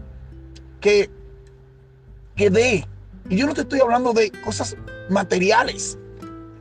que, 0.81 1.11
que 2.37 2.49
dé 2.49 2.87
y 3.29 3.39
yo 3.39 3.49
no 3.49 3.55
te 3.55 3.63
estoy 3.63 3.81
hablando 3.81 4.13
de 4.13 4.31
cosas 4.45 4.77
materiales. 5.11 5.99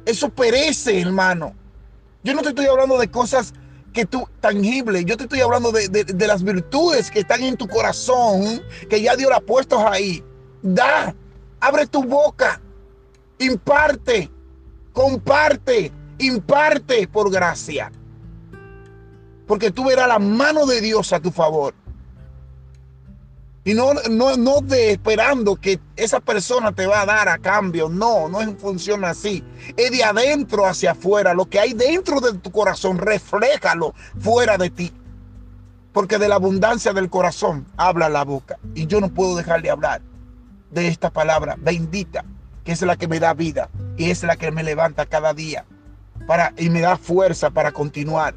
Eso 0.08 0.28
perece, 0.30 1.00
hermano. 1.00 1.54
Yo 2.24 2.34
no 2.34 2.42
te 2.42 2.50
estoy 2.50 2.66
hablando 2.66 2.98
de 2.98 3.12
cosas 3.12 3.54
que 3.94 4.06
tú 4.06 4.28
tangibles. 4.40 5.06
Yo 5.06 5.18
te 5.18 5.24
estoy 5.24 5.42
hablando 5.42 5.72
de, 5.72 6.28
las 6.28 6.44
virtudes 6.44 7.12
que 7.12 7.20
están 7.20 7.44
en 7.44 7.58
tu 7.58 7.68
corazón, 7.68 8.62
que 8.90 9.02
ya 9.02 9.16
Dios 9.16 9.30
la 9.30 9.38
ha 9.38 9.42
puesto 9.42 9.86
ahí. 9.88 10.24
Da, 10.62 11.14
abre 11.60 11.88
tu 11.88 12.04
boca, 12.04 12.62
imparte, 13.40 14.30
comparte, 14.94 15.92
imparte 16.20 17.08
por 17.08 17.32
gracia. 17.32 17.92
Porque 19.48 19.72
tú 19.72 19.86
verás 19.86 20.08
la 20.08 20.20
mano 20.20 20.66
de 20.66 20.82
Dios 20.82 21.12
a 21.12 21.20
tu 21.20 21.32
favor. 21.32 21.74
Y 23.64 23.76
no, 23.76 23.94
no, 24.10 24.38
no 24.38 24.60
esperando 24.72 25.56
que 25.56 25.80
esa 25.96 26.20
persona 26.20 26.72
te 26.72 26.88
va 26.88 27.02
a 27.02 27.06
dar 27.06 27.30
a 27.30 27.38
cambio. 27.38 27.90
No, 27.90 28.28
no 28.28 28.40
funciona 28.58 29.12
así. 29.12 29.44
Es 29.78 29.92
de 29.92 30.04
adentro 30.04 30.66
hacia 30.66 30.92
afuera. 30.92 31.34
Lo 31.34 31.46
que 31.46 31.60
hay 31.60 31.74
dentro 31.74 32.20
de 32.20 32.34
tu 32.40 32.52
corazón, 32.52 32.98
refléjalo 32.98 33.94
fuera 34.20 34.58
de 34.58 34.72
ti. 34.72 34.92
Porque 35.94 36.18
de 36.18 36.28
la 36.28 36.36
abundancia 36.36 36.94
del 36.94 37.10
corazón 37.10 37.68
habla 37.78 38.10
la 38.10 38.24
boca. 38.24 38.58
Y 38.74 38.88
yo 38.88 39.00
no 39.00 39.10
puedo 39.10 39.36
dejar 39.36 39.62
de 39.62 39.70
hablar 39.70 40.02
de 40.72 40.88
esta 40.88 41.12
palabra 41.12 41.56
bendita, 41.60 42.26
que 42.64 42.72
es 42.72 42.82
la 42.82 42.96
que 42.96 43.08
me 43.08 43.20
da 43.20 43.34
vida 43.34 43.70
y 43.98 44.10
es 44.10 44.24
la 44.24 44.38
que 44.38 44.52
me 44.52 44.64
levanta 44.64 45.06
cada 45.06 45.34
día 45.34 45.66
para, 46.26 46.54
y 46.58 46.70
me 46.70 46.82
da 46.82 46.98
fuerza 46.98 47.50
para 47.50 47.72
continuar 47.74 48.34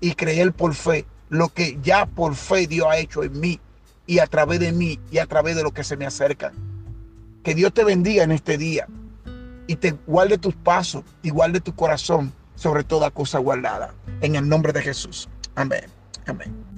y 0.00 0.14
creer 0.14 0.52
por 0.52 0.74
fe 0.74 1.06
lo 1.28 1.48
que 1.48 1.78
ya 1.82 2.06
por 2.06 2.36
fe 2.36 2.66
Dios 2.66 2.86
ha 2.88 2.98
hecho 2.98 3.24
en 3.24 3.40
mí 3.40 3.60
y 4.12 4.18
a 4.18 4.26
través 4.26 4.60
de 4.60 4.72
mí 4.72 5.00
y 5.10 5.18
a 5.18 5.26
través 5.26 5.56
de 5.56 5.62
lo 5.62 5.70
que 5.70 5.84
se 5.84 5.96
me 5.96 6.04
acercan. 6.04 6.52
Que 7.42 7.54
Dios 7.54 7.72
te 7.72 7.82
bendiga 7.82 8.22
en 8.22 8.30
este 8.30 8.58
día 8.58 8.86
y 9.66 9.76
te 9.76 9.92
guarde 10.06 10.36
tus 10.36 10.54
pasos 10.54 11.02
y 11.22 11.30
guarde 11.30 11.60
tu 11.60 11.74
corazón 11.74 12.30
sobre 12.54 12.84
toda 12.84 13.10
cosa 13.10 13.38
guardada. 13.38 13.94
En 14.20 14.36
el 14.36 14.46
nombre 14.46 14.74
de 14.74 14.82
Jesús. 14.82 15.30
Amén. 15.54 15.86
Amén. 16.26 16.71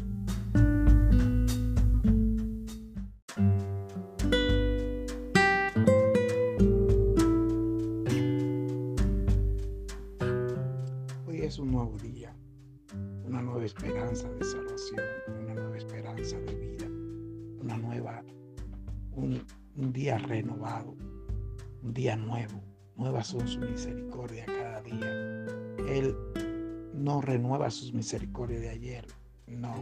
Renueva 27.64 27.70
sus 27.70 27.94
misericordias 27.94 28.60
de 28.60 28.68
ayer, 28.68 29.06
no, 29.46 29.74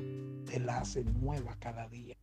Él 0.52 0.68
hace 0.68 1.04
nueva 1.04 1.56
cada 1.58 1.88
día. 1.88 2.16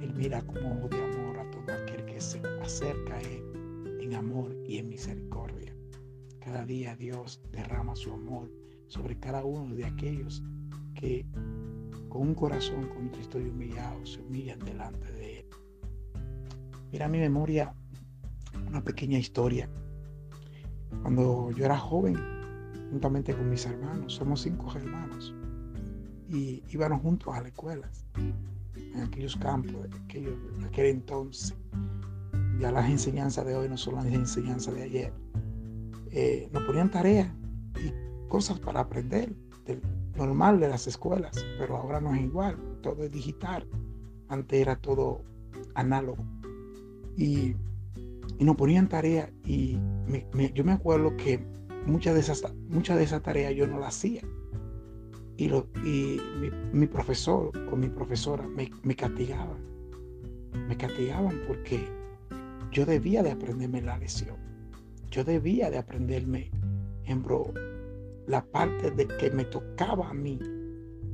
Él 0.00 0.14
mira 0.14 0.40
con 0.42 0.56
ojo 0.58 0.88
de 0.88 1.02
amor 1.02 1.38
a 1.38 1.50
todo 1.50 1.74
aquel 1.74 2.04
que 2.06 2.20
se 2.20 2.40
acerca 2.62 3.16
a 3.16 3.20
Él 3.20 3.98
en 4.00 4.14
amor 4.14 4.56
y 4.66 4.78
en 4.78 4.88
misericordia. 4.88 5.74
cada 6.40 6.64
día 6.64 6.96
Dios 6.96 7.40
derrama 7.52 7.94
su 7.96 8.12
amor 8.12 8.50
sobre 8.86 9.18
cada 9.18 9.44
uno 9.44 9.74
de 9.74 9.84
aquellos 9.84 10.42
que 10.94 11.26
con 12.08 12.22
un 12.22 12.34
corazón 12.34 12.88
contristo 12.88 13.38
y 13.38 13.48
humillado 13.48 14.06
se 14.06 14.20
humillan 14.20 14.58
delante 14.60 15.12
de 15.12 15.40
Él. 15.40 15.46
Mira 16.92 17.08
mi 17.08 17.18
memoria 17.18 17.74
una 18.66 18.82
pequeña 18.82 19.18
historia. 19.18 19.68
Cuando 21.02 21.50
yo 21.50 21.66
era 21.66 21.76
joven, 21.76 22.37
juntamente 22.90 23.34
con 23.34 23.50
mis 23.50 23.66
hermanos, 23.66 24.14
somos 24.14 24.42
cinco 24.42 24.72
hermanos, 24.74 25.34
y 26.28 26.62
íbamos 26.70 27.00
juntos 27.02 27.34
a 27.34 27.38
las 27.38 27.48
escuelas, 27.48 28.04
en 28.16 29.00
aquellos 29.00 29.36
campos, 29.36 29.88
de 30.08 30.66
aquel 30.66 30.86
entonces. 30.86 31.54
Ya 32.60 32.72
las 32.72 32.90
enseñanzas 32.90 33.46
de 33.46 33.54
hoy 33.54 33.68
no 33.68 33.76
son 33.76 33.94
las 33.96 34.06
enseñanzas 34.06 34.74
de 34.74 34.82
ayer. 34.82 35.12
Eh, 36.10 36.48
nos 36.52 36.64
ponían 36.64 36.90
tareas 36.90 37.32
y 37.76 37.92
cosas 38.28 38.58
para 38.58 38.80
aprender, 38.80 39.34
del 39.64 39.80
normal 40.16 40.58
de 40.58 40.68
las 40.68 40.86
escuelas, 40.86 41.36
pero 41.58 41.76
ahora 41.76 42.00
no 42.00 42.14
es 42.14 42.22
igual, 42.22 42.56
todo 42.82 43.04
es 43.04 43.12
digital. 43.12 43.68
Antes 44.28 44.60
era 44.60 44.76
todo 44.76 45.22
análogo. 45.74 46.24
Y, 47.16 47.54
y 48.38 48.44
nos 48.44 48.56
ponían 48.56 48.88
tareas 48.88 49.30
y 49.44 49.78
yo 50.54 50.64
me 50.64 50.72
acuerdo 50.72 51.16
que 51.16 51.44
muchas 51.88 52.14
de 52.14 52.20
esas, 52.20 52.42
muchas 52.68 52.98
de 52.98 53.20
tareas 53.20 53.54
yo 53.54 53.66
no 53.66 53.78
las 53.78 53.96
hacía. 53.96 54.22
Y, 55.36 55.48
lo, 55.48 55.68
y 55.84 56.20
mi, 56.72 56.86
profesor 56.86 57.52
o 57.72 57.76
mi 57.76 57.88
profesora 57.88 58.46
me, 58.46 58.70
me 58.82 58.94
castigaban. 58.94 59.58
Me 60.68 60.76
castigaban 60.76 61.40
porque 61.46 61.88
yo 62.72 62.84
debía 62.84 63.22
de 63.22 63.30
aprenderme 63.30 63.80
la 63.82 63.98
lección. 63.98 64.36
Yo 65.10 65.24
debía 65.24 65.70
de 65.70 65.78
aprenderme, 65.78 66.50
ejemplo, 67.04 67.52
la 68.26 68.44
parte 68.44 68.90
de 68.90 69.06
que 69.06 69.30
me 69.30 69.44
tocaba 69.44 70.10
a 70.10 70.14
mí 70.14 70.38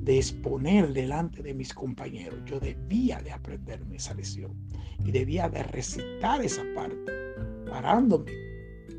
de 0.00 0.16
exponer 0.18 0.92
delante 0.92 1.42
de 1.42 1.54
mis 1.54 1.72
compañeros. 1.72 2.40
Yo 2.46 2.58
debía 2.58 3.20
de 3.20 3.30
aprenderme 3.30 3.96
esa 3.96 4.14
lección 4.14 4.52
y 5.04 5.12
debía 5.12 5.48
de 5.48 5.62
recitar 5.64 6.42
esa 6.42 6.62
parte, 6.74 7.12
parándome 7.68 8.53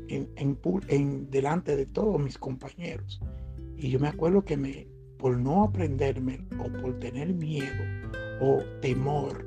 en, 0.08 0.28
en, 0.88 1.30
delante 1.30 1.76
de 1.76 1.86
todos 1.86 2.20
mis 2.20 2.38
compañeros. 2.38 3.20
Y 3.76 3.90
yo 3.90 4.00
me 4.00 4.08
acuerdo 4.08 4.44
que 4.44 4.56
me, 4.56 4.86
por 5.18 5.36
no 5.38 5.64
aprenderme 5.64 6.46
o 6.58 6.70
por 6.80 6.98
tener 6.98 7.34
miedo 7.34 7.84
o 8.40 8.62
temor 8.80 9.44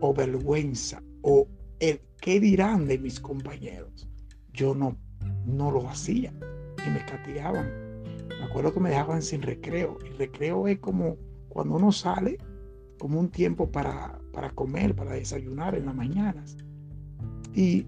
o 0.00 0.12
vergüenza 0.12 1.02
o 1.22 1.48
el 1.80 2.00
qué 2.20 2.40
dirán 2.40 2.86
de 2.86 2.98
mis 2.98 3.20
compañeros, 3.20 4.08
yo 4.52 4.74
no, 4.74 4.96
no 5.46 5.70
lo 5.70 5.88
hacía 5.88 6.32
y 6.86 6.90
me 6.90 7.04
castigaban. 7.04 7.70
Me 8.28 8.44
acuerdo 8.44 8.72
que 8.72 8.80
me 8.80 8.90
dejaban 8.90 9.22
sin 9.22 9.42
recreo. 9.42 9.98
Y 10.04 10.16
recreo 10.16 10.68
es 10.68 10.78
como 10.78 11.16
cuando 11.48 11.76
uno 11.76 11.92
sale, 11.92 12.38
como 12.98 13.18
un 13.18 13.30
tiempo 13.30 13.70
para, 13.70 14.18
para 14.32 14.50
comer, 14.50 14.94
para 14.94 15.12
desayunar 15.12 15.74
en 15.74 15.86
las 15.86 15.94
mañanas. 15.94 16.56
Y, 17.54 17.86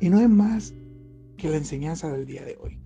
y 0.00 0.08
no 0.08 0.20
es 0.20 0.28
más 0.28 0.74
que 1.36 1.50
la 1.50 1.56
enseñanza 1.56 2.10
del 2.10 2.26
día 2.26 2.44
de 2.44 2.58
hoy. 2.60 2.80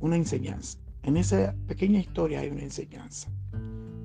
Una 0.00 0.16
enseñanza. 0.16 0.78
En 1.02 1.16
esa 1.16 1.54
pequeña 1.66 2.00
historia 2.00 2.40
hay 2.40 2.50
una 2.50 2.62
enseñanza. 2.62 3.30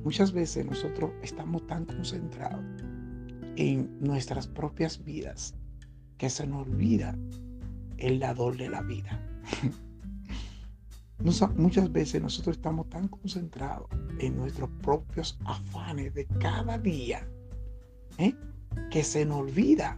Muchas 0.03 0.31
veces 0.31 0.65
nosotros 0.65 1.11
estamos 1.23 1.65
tan 1.67 1.85
concentrados 1.85 2.63
en 3.55 3.97
nuestras 3.99 4.47
propias 4.47 5.03
vidas 5.03 5.55
que 6.17 6.29
se 6.29 6.45
nos 6.45 6.67
olvida 6.67 7.17
el 7.97 8.19
dador 8.19 8.57
de 8.57 8.69
la 8.69 8.81
vida. 8.81 9.21
Muchas 11.55 11.91
veces 11.91 12.21
nosotros 12.21 12.57
estamos 12.57 12.89
tan 12.89 13.07
concentrados 13.07 13.87
en 14.19 14.35
nuestros 14.35 14.69
propios 14.81 15.39
afanes 15.45 16.13
de 16.13 16.25
cada 16.39 16.77
día 16.77 17.25
¿eh? 18.17 18.35
que 18.91 19.03
se 19.03 19.25
nos 19.25 19.39
olvida 19.39 19.97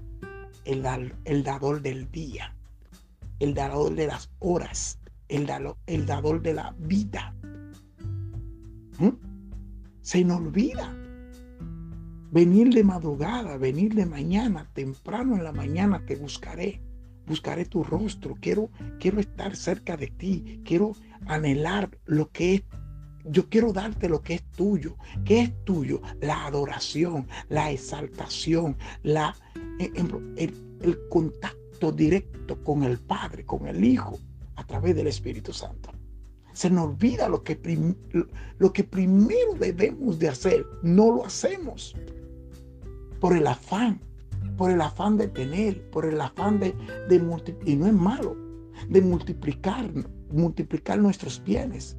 el, 0.65 0.85
el 1.25 1.43
dador 1.43 1.81
del 1.81 2.09
día 2.11 2.56
el 3.39 3.53
dador 3.53 3.95
de 3.95 4.07
las 4.07 4.29
horas, 4.39 4.99
el 5.27 5.45
dador, 5.45 5.77
el 5.85 6.05
dador 6.05 6.41
de 6.41 6.53
la 6.53 6.75
vida. 6.79 7.35
¿Mm? 8.99 9.09
Se 10.01 10.23
nos 10.23 10.39
olvida. 10.39 10.93
Venir 12.31 12.73
de 12.73 12.83
madrugada, 12.83 13.57
venir 13.57 13.93
de 13.93 14.05
mañana, 14.05 14.69
temprano 14.73 15.35
en 15.35 15.43
la 15.43 15.51
mañana 15.51 16.05
te 16.05 16.15
buscaré. 16.15 16.81
Buscaré 17.25 17.65
tu 17.65 17.83
rostro. 17.83 18.35
Quiero, 18.39 18.69
quiero 18.99 19.19
estar 19.19 19.55
cerca 19.55 19.97
de 19.97 20.07
ti. 20.07 20.61
Quiero 20.65 20.93
anhelar 21.25 21.89
lo 22.05 22.29
que 22.29 22.55
es 22.55 22.63
yo 23.29 23.49
quiero 23.49 23.73
darte 23.73 24.07
lo 24.07 24.21
que 24.21 24.35
es 24.35 24.43
tuyo. 24.55 24.95
¿Qué 25.25 25.41
es 25.41 25.65
tuyo? 25.65 26.01
La 26.21 26.45
adoración, 26.45 27.27
la 27.49 27.71
exaltación, 27.71 28.77
la, 29.03 29.35
eh, 29.79 29.91
el, 29.95 30.53
el 30.81 31.09
contacto 31.09 31.56
directo 31.91 32.61
con 32.63 32.83
el 32.83 32.97
Padre, 32.99 33.45
con 33.45 33.67
el 33.67 33.83
Hijo, 33.83 34.17
a 34.55 34.65
través 34.65 34.95
del 34.95 35.07
Espíritu 35.07 35.53
Santo. 35.53 35.91
Se 36.53 36.69
nos 36.69 36.87
olvida 36.87 37.29
lo 37.29 37.43
que, 37.43 37.59
lo 38.57 38.73
que 38.73 38.83
primero 38.83 39.53
debemos 39.59 40.17
de 40.17 40.29
hacer. 40.29 40.65
No 40.81 41.11
lo 41.11 41.25
hacemos 41.25 41.95
por 43.19 43.35
el 43.35 43.45
afán, 43.45 43.99
por 44.57 44.71
el 44.71 44.81
afán 44.81 45.17
de 45.17 45.27
tener, 45.27 45.89
por 45.91 46.05
el 46.05 46.19
afán 46.19 46.59
de, 46.59 46.73
de 47.07 47.15
y 47.65 47.75
no 47.75 47.87
es 47.87 47.93
malo, 47.93 48.35
de 48.89 49.01
multiplicar, 49.01 49.91
multiplicar 50.31 50.97
nuestros 50.97 51.43
bienes, 51.43 51.95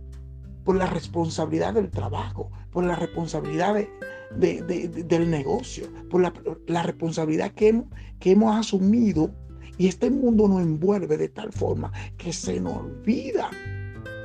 por 0.64 0.76
la 0.76 0.86
responsabilidad 0.86 1.74
del 1.74 1.90
trabajo, 1.90 2.50
por 2.72 2.84
la 2.84 2.96
responsabilidad 2.96 3.76
del 4.36 5.30
negocio, 5.30 5.86
por 6.10 6.20
la, 6.20 6.82
responsabilidad 6.82 7.52
que, 7.52 7.82
que 8.20 8.32
hemos 8.32 8.54
asumido 8.54 9.30
y 9.78 9.86
este 9.86 10.10
mundo 10.10 10.48
nos 10.48 10.60
envuelve 10.60 11.16
de 11.16 11.28
tal 11.28 11.52
forma 11.52 11.92
que 12.16 12.32
se 12.32 12.60
nos 12.60 12.76
olvida 12.76 13.50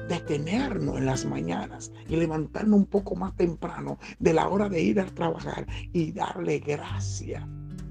detenernos 0.09 0.97
en 0.97 1.05
las 1.05 1.25
mañanas 1.25 1.91
y 2.09 2.15
levantarnos 2.15 2.79
un 2.79 2.85
poco 2.85 3.15
más 3.15 3.35
temprano 3.37 3.97
de 4.19 4.33
la 4.33 4.49
hora 4.49 4.67
de 4.67 4.81
ir 4.81 4.99
a 4.99 5.05
trabajar 5.05 5.65
y 5.93 6.11
darle 6.11 6.59
gracia 6.59 7.47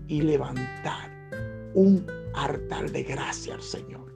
y 0.09 0.21
levantar 0.21 1.11
un 1.75 2.05
altar 2.35 2.91
de 2.91 3.03
gracia 3.05 3.55
al 3.55 3.63
Señor. 3.63 4.13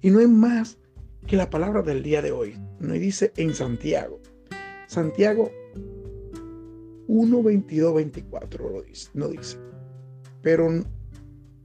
Y 0.00 0.10
no 0.10 0.20
es 0.20 0.28
más 0.28 0.78
que 1.26 1.36
la 1.36 1.50
palabra 1.50 1.82
del 1.82 2.02
día 2.02 2.22
de 2.22 2.32
hoy. 2.32 2.56
Nos 2.78 2.98
dice 2.98 3.32
en 3.36 3.54
Santiago. 3.54 4.20
Santiago 4.86 5.50
1, 7.08 7.42
22, 7.42 7.94
24 7.94 8.70
lo 8.70 8.82
dice, 8.82 9.10
no 9.14 9.28
dice. 9.28 9.58
Pero 10.42 10.68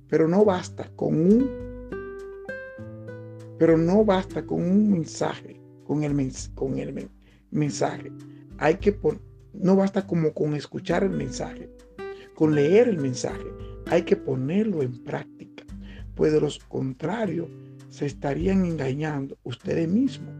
pero 0.09 0.27
no 0.27 0.45
basta 0.45 0.89
con 0.95 1.15
un 1.15 1.65
pero 3.57 3.77
no 3.77 4.03
basta 4.03 4.45
con 4.45 4.61
un 4.61 4.91
mensaje, 4.91 5.59
con 5.85 6.03
el, 6.03 6.31
con 6.55 6.77
el 6.77 7.09
mensaje. 7.51 8.11
Hay 8.57 8.75
que 8.75 8.97
no 9.53 9.75
basta 9.75 10.05
como 10.05 10.33
con 10.33 10.55
escuchar 10.55 11.03
el 11.03 11.11
mensaje, 11.11 11.69
con 12.35 12.53
leer 12.53 12.89
el 12.89 12.97
mensaje. 12.97 13.45
Hay 13.87 14.03
que 14.03 14.15
ponerlo 14.15 14.81
en 14.81 15.03
práctica, 15.03 15.63
pues 16.15 16.33
de 16.33 16.41
lo 16.41 16.49
contrario 16.67 17.47
se 17.89 18.07
estarían 18.07 18.65
engañando 18.65 19.37
ustedes 19.43 19.87
mismos. 19.87 20.33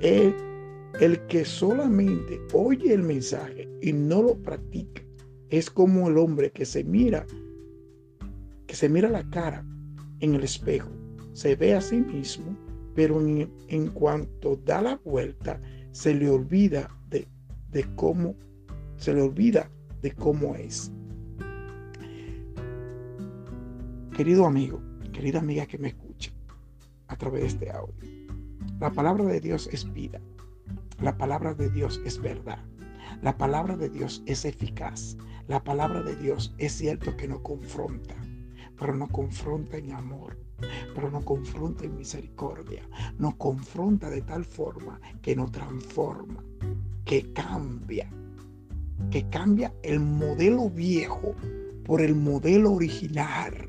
El, 0.00 0.34
el 1.00 1.26
que 1.26 1.44
solamente 1.44 2.40
oye 2.52 2.94
el 2.94 3.02
mensaje 3.02 3.68
y 3.82 3.92
no 3.92 4.22
lo 4.22 4.36
practica 4.36 5.02
es 5.50 5.70
como 5.70 6.08
el 6.08 6.18
hombre 6.18 6.52
que 6.52 6.64
se 6.64 6.84
mira 6.84 7.26
se 8.74 8.88
mira 8.88 9.08
la 9.08 9.22
cara 9.30 9.64
en 10.20 10.34
el 10.34 10.44
espejo, 10.44 10.90
se 11.32 11.56
ve 11.56 11.74
a 11.74 11.80
sí 11.80 11.96
mismo, 11.96 12.56
pero 12.94 13.20
en, 13.20 13.88
cuanto 13.88 14.56
da 14.56 14.80
la 14.80 15.00
vuelta, 15.04 15.60
se 15.92 16.14
le 16.14 16.28
olvida 16.28 16.88
de, 17.10 17.28
de 17.70 17.84
cómo, 17.96 18.34
se 18.96 19.14
le 19.14 19.22
olvida 19.22 19.70
de 20.00 20.12
cómo 20.12 20.54
es. 20.54 20.92
Querido 24.16 24.46
amigo, 24.46 24.80
querida 25.12 25.40
amiga 25.40 25.66
que 25.66 25.78
me 25.78 25.88
escucha 25.88 26.32
a 27.08 27.16
través 27.16 27.42
de 27.42 27.48
este 27.48 27.70
audio, 27.70 27.94
la 28.80 28.90
palabra 28.90 29.24
de 29.24 29.40
Dios 29.40 29.68
es 29.72 29.92
vida. 29.92 30.20
La 31.00 31.16
palabra 31.18 31.54
de 31.54 31.68
Dios 31.70 32.00
es 32.04 32.20
verdad. 32.20 32.58
La 33.22 33.36
palabra 33.36 33.76
de 33.76 33.88
Dios 33.88 34.22
es 34.26 34.44
eficaz. 34.44 35.16
La 35.48 35.62
palabra 35.62 36.02
de 36.02 36.16
Dios 36.16 36.54
es 36.58 36.72
cierto 36.72 37.16
que 37.16 37.28
no 37.28 37.42
confronta 37.42 38.14
pero 38.78 38.94
no 38.94 39.08
confronta 39.08 39.76
en 39.76 39.92
amor, 39.92 40.38
pero 40.94 41.10
no 41.10 41.24
confronta 41.24 41.84
en 41.84 41.96
misericordia, 41.96 42.88
nos 43.18 43.34
confronta 43.36 44.10
de 44.10 44.22
tal 44.22 44.44
forma 44.44 45.00
que 45.22 45.36
nos 45.36 45.52
transforma, 45.52 46.42
que 47.04 47.32
cambia, 47.32 48.10
que 49.10 49.28
cambia 49.28 49.74
el 49.82 50.00
modelo 50.00 50.70
viejo 50.70 51.34
por 51.84 52.00
el 52.00 52.14
modelo 52.14 52.72
original, 52.72 53.68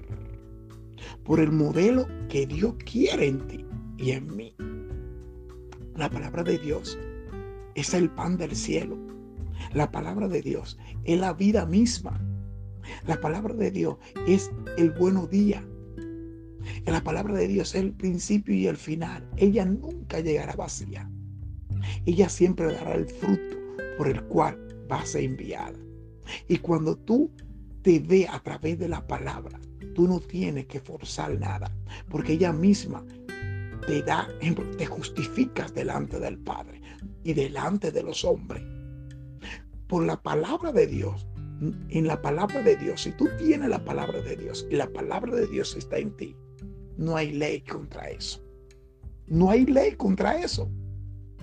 por 1.24 1.40
el 1.40 1.52
modelo 1.52 2.08
que 2.30 2.46
Dios 2.46 2.76
quiere 2.86 3.28
en 3.28 3.48
ti 3.48 3.66
y 3.98 4.12
en 4.12 4.36
mí. 4.36 4.56
La 5.96 6.10
palabra 6.10 6.44
de 6.44 6.58
Dios 6.58 6.98
es 7.76 7.94
el 7.94 8.10
pan 8.10 8.38
del 8.38 8.56
cielo. 8.56 8.98
La 9.74 9.92
palabra 9.92 10.28
de 10.28 10.42
Dios 10.42 10.78
es 11.04 11.20
la 11.20 11.34
vida 11.34 11.66
misma. 11.66 12.22
La 13.08 13.20
palabra 13.20 13.54
de 13.54 13.72
Dios 13.72 13.98
es 14.28 14.52
el 14.78 14.92
buenos 14.92 15.30
día. 15.30 15.64
La 16.86 17.04
palabra 17.04 17.36
de 17.36 17.48
Dios 17.48 17.76
es 17.76 17.82
el 17.82 17.94
principio 17.94 18.56
y 18.56 18.68
el 18.68 18.78
final. 18.78 19.28
Ella 19.38 19.66
nunca 19.66 20.20
llegará 20.20 20.56
vacía. 20.56 21.10
Ella 22.06 22.30
siempre 22.30 22.74
dará 22.74 22.96
el 22.96 23.08
fruto 23.08 23.58
por 23.98 24.08
el 24.08 24.24
cual 24.24 24.58
va 24.92 25.02
a 25.02 25.06
ser 25.06 25.24
enviada. 25.24 25.78
Y 26.48 26.58
cuando 26.58 26.96
tú 26.96 27.32
te 27.82 28.00
ve 28.00 28.28
a 28.28 28.40
través 28.40 28.80
de 28.80 28.88
la 28.88 29.06
palabra, 29.06 29.60
tú 29.94 30.08
no 30.08 30.20
tienes 30.20 30.66
que 30.66 30.80
forzar 30.80 31.40
nada, 31.40 31.72
porque 32.10 32.34
ella 32.34 32.52
misma 32.52 33.06
te 33.86 34.02
da, 34.02 34.28
te 34.78 34.86
justificas 34.86 35.74
delante 35.74 36.20
del 36.20 36.40
Padre 36.40 36.82
y 37.24 37.34
delante 37.34 37.92
de 37.92 38.04
los 38.04 38.26
hombres. 38.26 38.64
Por 39.88 40.04
la 40.04 40.22
palabra 40.22 40.72
de 40.72 40.88
Dios, 40.88 41.28
en 41.90 42.08
la 42.08 42.22
palabra 42.22 42.62
de 42.62 42.76
Dios, 42.76 43.02
si 43.04 43.12
tú 43.12 43.28
tienes 43.38 43.70
la 43.70 43.84
palabra 43.84 44.22
de 44.22 44.36
Dios 44.36 44.68
y 44.70 44.76
la 44.76 44.88
palabra 44.88 45.36
de 45.36 45.48
Dios 45.48 45.76
está 45.76 45.98
en 45.98 46.16
ti, 46.16 46.36
no 46.98 47.16
hay 47.16 47.34
ley 47.34 47.62
contra 47.62 48.10
eso. 48.10 48.42
No 49.28 49.50
hay 49.50 49.66
ley 49.66 49.96
contra 49.96 50.40
eso. 50.40 50.70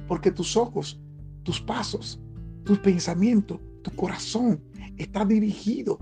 Porque 0.09 0.31
tus 0.31 0.57
ojos, 0.57 1.01
tus 1.42 1.61
pasos, 1.61 2.20
tus 2.64 2.79
pensamientos, 2.79 3.59
tu 3.83 3.90
corazón 3.92 4.62
está 4.96 5.25
dirigido 5.25 5.98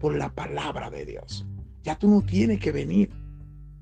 por 0.00 0.16
la 0.16 0.32
palabra 0.34 0.90
de 0.90 1.04
Dios. 1.04 1.46
Ya 1.82 1.98
tú 1.98 2.08
no 2.08 2.22
tienes 2.22 2.60
que 2.60 2.72
venir 2.72 3.10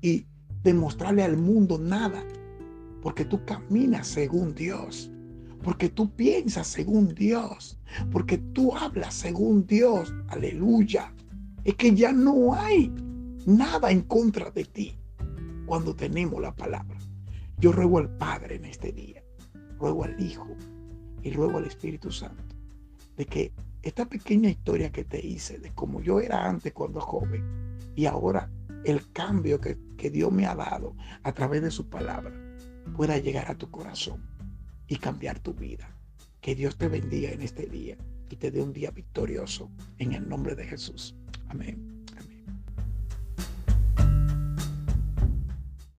y 0.01 0.25
demostrarle 0.63 1.23
al 1.23 1.37
mundo 1.37 1.77
nada. 1.77 2.23
Porque 3.01 3.25
tú 3.25 3.43
caminas 3.45 4.07
según 4.07 4.55
Dios. 4.55 5.11
Porque 5.63 5.89
tú 5.89 6.13
piensas 6.13 6.67
según 6.67 7.15
Dios. 7.15 7.79
Porque 8.11 8.37
tú 8.37 8.75
hablas 8.75 9.13
según 9.13 9.65
Dios. 9.65 10.13
Aleluya. 10.27 11.13
Es 11.63 11.75
que 11.75 11.95
ya 11.95 12.11
no 12.11 12.53
hay 12.53 12.93
nada 13.45 13.91
en 13.91 14.01
contra 14.01 14.51
de 14.51 14.65
ti 14.65 14.97
cuando 15.65 15.95
tenemos 15.95 16.41
la 16.41 16.53
palabra. 16.53 16.97
Yo 17.57 17.71
ruego 17.71 17.99
al 17.99 18.09
Padre 18.17 18.55
en 18.55 18.65
este 18.65 18.91
día, 18.91 19.23
ruego 19.79 20.03
al 20.03 20.19
Hijo 20.21 20.47
y 21.21 21.31
ruego 21.31 21.57
al 21.57 21.65
Espíritu 21.65 22.11
Santo 22.11 22.53
de 23.15 23.25
que 23.25 23.51
esta 23.81 24.05
pequeña 24.05 24.49
historia 24.49 24.91
que 24.91 25.03
te 25.03 25.25
hice 25.25 25.59
de 25.59 25.71
cómo 25.73 26.01
yo 26.01 26.19
era 26.19 26.47
antes 26.47 26.73
cuando 26.73 26.99
joven 27.01 27.43
y 27.95 28.05
ahora 28.05 28.49
el 28.85 29.11
cambio 29.11 29.59
que, 29.59 29.77
que 29.97 30.09
Dios 30.09 30.31
me 30.31 30.45
ha 30.45 30.55
dado 30.55 30.95
a 31.23 31.31
través 31.31 31.61
de 31.61 31.71
su 31.71 31.89
palabra 31.89 32.33
pueda 32.95 33.17
llegar 33.17 33.49
a 33.49 33.55
tu 33.55 33.69
corazón 33.69 34.21
y 34.87 34.97
cambiar 34.97 35.39
tu 35.39 35.53
vida. 35.53 35.95
Que 36.41 36.55
Dios 36.55 36.77
te 36.77 36.87
bendiga 36.87 37.31
en 37.31 37.41
este 37.41 37.67
día 37.67 37.97
y 38.29 38.35
te 38.35 38.51
dé 38.51 38.61
un 38.61 38.73
día 38.73 38.91
victorioso 38.91 39.71
en 39.97 40.13
el 40.13 40.27
nombre 40.27 40.55
de 40.55 40.65
Jesús. 40.65 41.15
Amén. 41.47 41.92